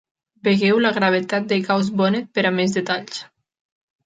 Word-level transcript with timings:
Vegeu 0.45 0.79
la 0.83 0.91
gravetat 0.95 1.45
de 1.51 1.59
Gauss-Bonnet 1.67 2.33
per 2.39 2.47
a 2.47 2.53
més 2.57 2.75
detalls. 2.79 3.23